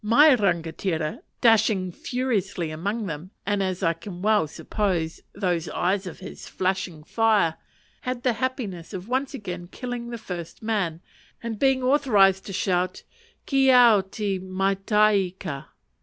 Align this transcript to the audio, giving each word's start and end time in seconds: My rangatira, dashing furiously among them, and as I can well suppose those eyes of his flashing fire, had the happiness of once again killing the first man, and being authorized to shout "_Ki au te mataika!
My 0.03 0.35
rangatira, 0.35 1.19
dashing 1.41 1.91
furiously 1.91 2.71
among 2.71 3.05
them, 3.05 3.29
and 3.45 3.61
as 3.61 3.83
I 3.83 3.93
can 3.93 4.23
well 4.23 4.47
suppose 4.47 5.21
those 5.35 5.69
eyes 5.69 6.07
of 6.07 6.17
his 6.17 6.47
flashing 6.47 7.03
fire, 7.03 7.55
had 8.01 8.23
the 8.23 8.33
happiness 8.33 8.93
of 8.93 9.07
once 9.07 9.35
again 9.35 9.67
killing 9.67 10.09
the 10.09 10.17
first 10.17 10.63
man, 10.63 11.01
and 11.43 11.59
being 11.59 11.83
authorized 11.83 12.47
to 12.47 12.51
shout 12.53 13.03
"_Ki 13.45 13.69
au 13.71 14.01
te 14.01 14.39
mataika! 14.39 15.65